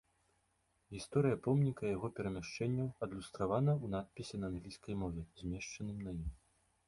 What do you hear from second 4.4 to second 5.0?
на англійскай